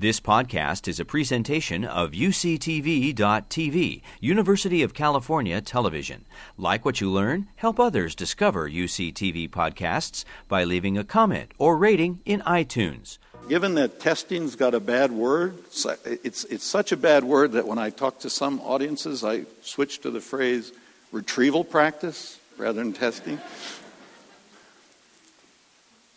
This 0.00 0.20
podcast 0.20 0.86
is 0.86 1.00
a 1.00 1.04
presentation 1.04 1.84
of 1.84 2.12
UCTV.tv, 2.12 4.02
University 4.20 4.82
of 4.84 4.94
California 4.94 5.60
Television. 5.60 6.24
Like 6.56 6.84
what 6.84 7.00
you 7.00 7.10
learn, 7.10 7.48
help 7.56 7.80
others 7.80 8.14
discover 8.14 8.70
UCTV 8.70 9.50
podcasts 9.50 10.24
by 10.46 10.62
leaving 10.62 10.96
a 10.96 11.02
comment 11.02 11.50
or 11.58 11.76
rating 11.76 12.20
in 12.24 12.42
iTunes. 12.42 13.18
Given 13.48 13.74
that 13.74 13.98
testing's 13.98 14.54
got 14.54 14.72
a 14.72 14.78
bad 14.78 15.10
word, 15.10 15.58
it's, 16.04 16.44
it's 16.44 16.64
such 16.64 16.92
a 16.92 16.96
bad 16.96 17.24
word 17.24 17.50
that 17.52 17.66
when 17.66 17.78
I 17.78 17.90
talk 17.90 18.20
to 18.20 18.30
some 18.30 18.60
audiences, 18.60 19.24
I 19.24 19.46
switch 19.62 20.02
to 20.02 20.12
the 20.12 20.20
phrase 20.20 20.70
retrieval 21.10 21.64
practice 21.64 22.38
rather 22.56 22.78
than 22.78 22.92
testing. 22.92 23.40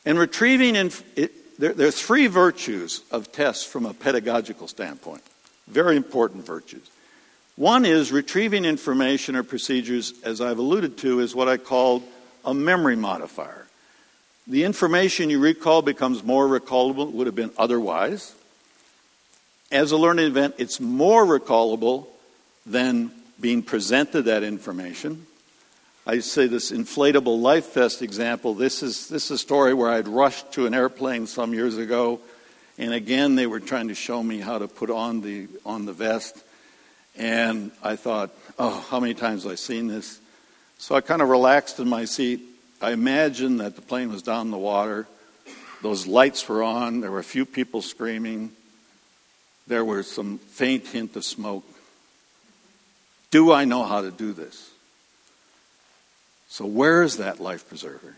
And 0.05 0.19
retrieving, 0.19 0.75
inf- 0.75 1.17
it, 1.17 1.31
there, 1.61 1.73
there 1.73 1.87
are 1.87 1.91
three 1.91 2.25
virtues 2.25 3.03
of 3.11 3.31
tests 3.31 3.63
from 3.63 3.85
a 3.85 3.93
pedagogical 3.93 4.67
standpoint, 4.67 5.21
very 5.67 5.95
important 5.95 6.43
virtues. 6.43 6.89
One 7.55 7.85
is 7.85 8.11
retrieving 8.11 8.65
information 8.65 9.35
or 9.35 9.43
procedures, 9.43 10.15
as 10.23 10.41
I've 10.41 10.57
alluded 10.57 10.97
to, 10.99 11.19
is 11.19 11.35
what 11.35 11.47
I 11.47 11.57
call 11.57 12.01
a 12.43 12.55
memory 12.55 12.95
modifier. 12.95 13.67
The 14.47 14.63
information 14.63 15.29
you 15.29 15.39
recall 15.39 15.83
becomes 15.83 16.23
more 16.23 16.47
recallable 16.47 17.05
than 17.05 17.13
would 17.13 17.27
have 17.27 17.35
been 17.35 17.51
otherwise. 17.59 18.33
As 19.71 19.91
a 19.91 19.97
learning 19.97 20.25
event, 20.25 20.55
it's 20.57 20.79
more 20.79 21.23
recallable 21.23 22.07
than 22.65 23.11
being 23.39 23.61
presented 23.61 24.23
that 24.23 24.41
information. 24.41 25.27
I 26.05 26.19
say 26.19 26.47
this 26.47 26.71
inflatable 26.71 27.39
life 27.39 27.73
vest 27.73 28.01
example. 28.01 28.55
This 28.55 28.81
is, 28.81 29.07
this 29.07 29.25
is 29.25 29.31
a 29.31 29.37
story 29.37 29.75
where 29.75 29.89
I'd 29.89 30.07
rushed 30.07 30.51
to 30.53 30.65
an 30.65 30.73
airplane 30.73 31.27
some 31.27 31.53
years 31.53 31.77
ago, 31.77 32.19
and 32.79 32.91
again 32.91 33.35
they 33.35 33.45
were 33.45 33.59
trying 33.59 33.89
to 33.89 33.95
show 33.95 34.23
me 34.23 34.39
how 34.39 34.57
to 34.57 34.67
put 34.67 34.89
on 34.89 35.21
the, 35.21 35.47
on 35.63 35.85
the 35.85 35.93
vest. 35.93 36.35
And 37.15 37.69
I 37.83 37.97
thought, 37.97 38.31
oh, 38.57 38.83
how 38.89 38.99
many 38.99 39.13
times 39.13 39.43
have 39.43 39.51
I 39.51 39.55
seen 39.55 39.87
this? 39.87 40.19
So 40.79 40.95
I 40.95 41.01
kind 41.01 41.21
of 41.21 41.29
relaxed 41.29 41.79
in 41.79 41.87
my 41.87 42.05
seat. 42.05 42.41
I 42.81 42.93
imagined 42.93 43.59
that 43.59 43.75
the 43.75 43.83
plane 43.83 44.11
was 44.11 44.23
down 44.23 44.47
in 44.47 44.51
the 44.51 44.57
water. 44.57 45.05
Those 45.83 46.07
lights 46.07 46.49
were 46.49 46.63
on. 46.63 47.01
There 47.01 47.11
were 47.11 47.19
a 47.19 47.23
few 47.23 47.45
people 47.45 47.83
screaming. 47.83 48.51
There 49.67 49.85
was 49.85 50.09
some 50.09 50.39
faint 50.39 50.87
hint 50.87 51.15
of 51.15 51.23
smoke. 51.23 51.65
Do 53.29 53.51
I 53.51 53.65
know 53.65 53.83
how 53.83 54.01
to 54.01 54.09
do 54.09 54.33
this? 54.33 54.70
So, 56.51 56.65
where 56.65 57.01
is 57.01 57.15
that 57.15 57.39
life 57.39 57.69
preserver? 57.69 58.13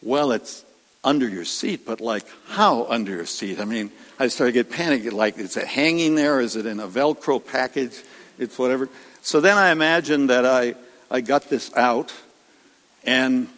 Well, 0.00 0.32
it's 0.32 0.64
under 1.04 1.28
your 1.28 1.44
seat, 1.44 1.84
but 1.84 2.00
like 2.00 2.24
how 2.48 2.86
under 2.86 3.12
your 3.12 3.26
seat? 3.26 3.60
I 3.60 3.66
mean, 3.66 3.92
I 4.18 4.28
started 4.28 4.52
to 4.54 4.64
get 4.64 4.72
panicked. 4.72 5.12
Like, 5.12 5.36
is 5.36 5.58
it 5.58 5.66
hanging 5.66 6.14
there? 6.14 6.40
Is 6.40 6.56
it 6.56 6.64
in 6.64 6.80
a 6.80 6.88
Velcro 6.88 7.44
package? 7.44 8.02
It's 8.38 8.58
whatever. 8.58 8.88
So 9.20 9.42
then 9.42 9.58
I 9.58 9.70
imagined 9.70 10.30
that 10.30 10.46
I, 10.46 10.76
I 11.10 11.20
got 11.20 11.50
this 11.50 11.70
out, 11.76 12.14
and 13.04 13.48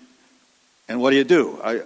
and 0.88 1.00
what 1.00 1.10
do 1.10 1.18
you 1.18 1.24
do? 1.24 1.60
I, 1.62 1.82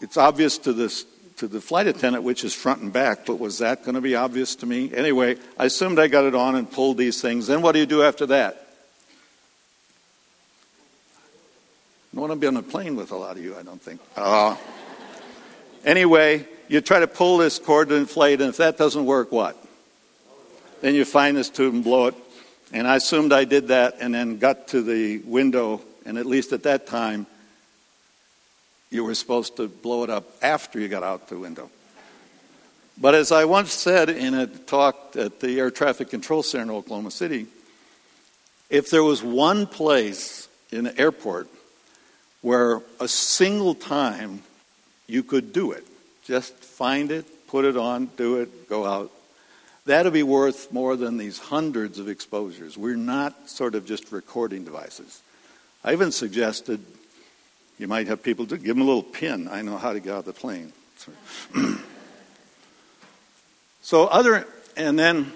it's 0.00 0.16
obvious 0.16 0.56
to 0.58 0.72
this 0.72 1.04
to 1.38 1.48
the 1.48 1.60
flight 1.60 1.88
attendant, 1.88 2.22
which 2.22 2.44
is 2.44 2.54
front 2.54 2.80
and 2.80 2.92
back, 2.92 3.26
but 3.26 3.40
was 3.40 3.58
that 3.58 3.82
going 3.82 3.96
to 3.96 4.00
be 4.00 4.14
obvious 4.14 4.54
to 4.56 4.66
me? 4.66 4.94
Anyway, 4.94 5.36
I 5.58 5.64
assumed 5.64 5.98
I 5.98 6.06
got 6.06 6.26
it 6.26 6.36
on 6.36 6.54
and 6.54 6.70
pulled 6.70 6.96
these 6.96 7.20
things. 7.20 7.48
Then 7.48 7.60
what 7.60 7.72
do 7.72 7.80
you 7.80 7.86
do 7.86 8.04
after 8.04 8.26
that? 8.26 8.62
I 12.15 12.15
don't 12.15 12.15
want 12.26 12.40
to 12.40 12.44
be 12.44 12.48
on 12.48 12.56
a 12.56 12.62
plane 12.62 12.96
with 12.96 13.12
a 13.12 13.16
lot 13.16 13.36
of 13.36 13.44
you, 13.44 13.56
I 13.56 13.62
don't 13.62 13.80
think. 13.80 14.00
Uh, 14.16 14.56
anyway, 15.84 16.44
you 16.66 16.80
try 16.80 16.98
to 16.98 17.06
pull 17.06 17.38
this 17.38 17.60
cord 17.60 17.90
to 17.90 17.94
inflate, 17.94 18.40
and 18.40 18.48
if 18.50 18.56
that 18.56 18.76
doesn't 18.76 19.06
work, 19.06 19.30
what? 19.30 19.56
Then 20.80 20.96
you 20.96 21.04
find 21.04 21.36
this 21.36 21.48
tube 21.48 21.72
and 21.72 21.84
blow 21.84 22.08
it. 22.08 22.16
And 22.72 22.88
I 22.88 22.96
assumed 22.96 23.32
I 23.32 23.44
did 23.44 23.68
that 23.68 23.98
and 24.00 24.12
then 24.12 24.38
got 24.38 24.66
to 24.68 24.82
the 24.82 25.18
window, 25.18 25.82
and 26.04 26.18
at 26.18 26.26
least 26.26 26.52
at 26.52 26.64
that 26.64 26.88
time, 26.88 27.28
you 28.90 29.04
were 29.04 29.14
supposed 29.14 29.56
to 29.58 29.68
blow 29.68 30.02
it 30.02 30.10
up 30.10 30.24
after 30.42 30.80
you 30.80 30.88
got 30.88 31.04
out 31.04 31.28
the 31.28 31.38
window. 31.38 31.70
But 32.98 33.14
as 33.14 33.30
I 33.30 33.44
once 33.44 33.72
said 33.72 34.10
in 34.10 34.34
a 34.34 34.48
talk 34.48 35.14
at 35.14 35.38
the 35.38 35.60
Air 35.60 35.70
Traffic 35.70 36.10
Control 36.10 36.42
Center 36.42 36.64
in 36.64 36.70
Oklahoma 36.70 37.12
City, 37.12 37.46
if 38.68 38.90
there 38.90 39.04
was 39.04 39.22
one 39.22 39.68
place 39.68 40.48
in 40.72 40.88
an 40.88 40.98
airport 40.98 41.48
where 42.42 42.80
a 43.00 43.08
single 43.08 43.74
time 43.74 44.42
you 45.06 45.22
could 45.22 45.52
do 45.52 45.72
it. 45.72 45.86
Just 46.24 46.54
find 46.54 47.10
it, 47.10 47.46
put 47.46 47.64
it 47.64 47.76
on, 47.76 48.06
do 48.16 48.40
it, 48.40 48.68
go 48.68 48.84
out. 48.84 49.10
That'll 49.84 50.12
be 50.12 50.24
worth 50.24 50.72
more 50.72 50.96
than 50.96 51.16
these 51.16 51.38
hundreds 51.38 51.98
of 51.98 52.08
exposures. 52.08 52.76
We're 52.76 52.96
not 52.96 53.48
sort 53.48 53.74
of 53.76 53.86
just 53.86 54.10
recording 54.10 54.64
devices. 54.64 55.22
I 55.84 55.92
even 55.92 56.10
suggested 56.10 56.80
you 57.78 57.86
might 57.86 58.08
have 58.08 58.22
people 58.22 58.46
give 58.46 58.64
them 58.64 58.80
a 58.80 58.84
little 58.84 59.02
pin. 59.02 59.48
I 59.48 59.62
know 59.62 59.76
how 59.76 59.92
to 59.92 60.00
get 60.00 60.12
out 60.12 60.18
of 60.20 60.24
the 60.24 60.32
plane. 60.32 60.72
so 63.82 64.06
other 64.06 64.46
and 64.76 64.98
then 64.98 65.32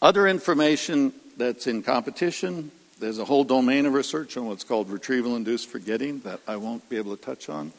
other 0.00 0.28
information 0.28 1.12
that's 1.36 1.66
in 1.66 1.82
competition 1.82 2.70
there's 2.98 3.18
a 3.18 3.24
whole 3.24 3.44
domain 3.44 3.86
of 3.86 3.94
research 3.94 4.36
on 4.36 4.46
what's 4.46 4.64
called 4.64 4.90
retrieval 4.90 5.36
induced 5.36 5.68
forgetting 5.68 6.20
that 6.20 6.40
I 6.46 6.56
won't 6.56 6.88
be 6.88 6.96
able 6.96 7.16
to 7.16 7.22
touch 7.22 7.48
on. 7.48 7.72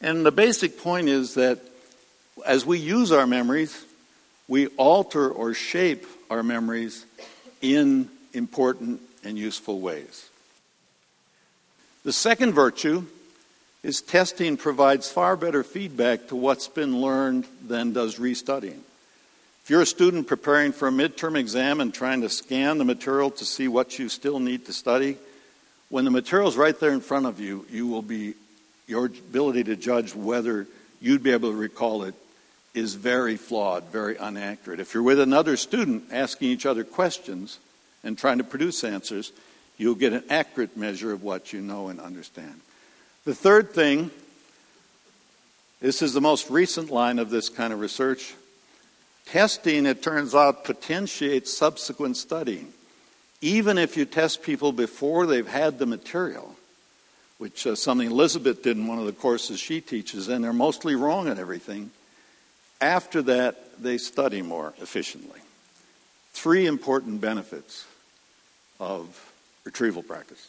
And 0.00 0.24
the 0.24 0.32
basic 0.32 0.78
point 0.78 1.08
is 1.08 1.34
that 1.34 1.60
as 2.46 2.64
we 2.66 2.78
use 2.78 3.12
our 3.12 3.26
memories, 3.26 3.84
we 4.48 4.66
alter 4.76 5.28
or 5.28 5.54
shape 5.54 6.06
our 6.30 6.42
memories 6.42 7.06
in 7.62 8.08
important 8.32 9.00
and 9.22 9.38
useful 9.38 9.80
ways. 9.80 10.28
The 12.04 12.12
second 12.12 12.52
virtue 12.52 13.06
is 13.82 14.02
testing 14.02 14.56
provides 14.56 15.10
far 15.10 15.36
better 15.36 15.62
feedback 15.62 16.28
to 16.28 16.36
what's 16.36 16.68
been 16.68 17.00
learned 17.00 17.46
than 17.66 17.92
does 17.92 18.18
restudying. 18.18 18.80
If 19.64 19.70
you're 19.70 19.80
a 19.80 19.86
student 19.86 20.26
preparing 20.26 20.72
for 20.72 20.88
a 20.88 20.90
midterm 20.90 21.38
exam 21.38 21.80
and 21.80 21.94
trying 21.94 22.20
to 22.20 22.28
scan 22.28 22.76
the 22.76 22.84
material 22.84 23.30
to 23.30 23.46
see 23.46 23.66
what 23.66 23.98
you 23.98 24.10
still 24.10 24.38
need 24.38 24.66
to 24.66 24.74
study, 24.74 25.16
when 25.88 26.04
the 26.04 26.10
material 26.10 26.50
is 26.50 26.56
right 26.58 26.78
there 26.78 26.90
in 26.90 27.00
front 27.00 27.24
of 27.24 27.40
you, 27.40 27.64
you 27.70 27.86
will 27.86 28.02
be 28.02 28.34
your 28.86 29.06
ability 29.06 29.64
to 29.64 29.74
judge 29.74 30.14
whether 30.14 30.66
you'd 31.00 31.22
be 31.22 31.30
able 31.30 31.50
to 31.50 31.56
recall 31.56 32.02
it 32.02 32.14
is 32.74 32.92
very 32.92 33.38
flawed, 33.38 33.84
very 33.84 34.18
inaccurate. 34.18 34.80
If 34.80 34.92
you're 34.92 35.02
with 35.02 35.18
another 35.18 35.56
student 35.56 36.12
asking 36.12 36.50
each 36.50 36.66
other 36.66 36.84
questions 36.84 37.58
and 38.02 38.18
trying 38.18 38.36
to 38.36 38.44
produce 38.44 38.84
answers, 38.84 39.32
you'll 39.78 39.94
get 39.94 40.12
an 40.12 40.24
accurate 40.28 40.76
measure 40.76 41.10
of 41.10 41.22
what 41.22 41.54
you 41.54 41.62
know 41.62 41.88
and 41.88 42.00
understand. 42.00 42.60
The 43.24 43.34
third 43.34 43.70
thing, 43.70 44.10
this 45.80 46.02
is 46.02 46.12
the 46.12 46.20
most 46.20 46.50
recent 46.50 46.90
line 46.90 47.18
of 47.18 47.30
this 47.30 47.48
kind 47.48 47.72
of 47.72 47.80
research 47.80 48.34
Testing, 49.26 49.86
it 49.86 50.02
turns 50.02 50.34
out, 50.34 50.64
potentiates 50.64 51.52
subsequent 51.52 52.16
studying. 52.16 52.72
Even 53.40 53.78
if 53.78 53.96
you 53.96 54.04
test 54.04 54.42
people 54.42 54.72
before 54.72 55.26
they've 55.26 55.46
had 55.46 55.78
the 55.78 55.86
material, 55.86 56.54
which 57.38 57.66
uh, 57.66 57.74
something 57.74 58.10
Elizabeth 58.10 58.62
did 58.62 58.76
in 58.76 58.86
one 58.86 58.98
of 58.98 59.06
the 59.06 59.12
courses 59.12 59.58
she 59.58 59.80
teaches, 59.80 60.28
and 60.28 60.44
they're 60.44 60.52
mostly 60.52 60.94
wrong 60.94 61.28
at 61.28 61.38
everything, 61.38 61.90
after 62.80 63.22
that, 63.22 63.82
they 63.82 63.98
study 63.98 64.42
more 64.42 64.74
efficiently. 64.80 65.40
Three 66.32 66.66
important 66.66 67.20
benefits 67.20 67.86
of 68.78 69.32
retrieval 69.64 70.02
practice. 70.02 70.48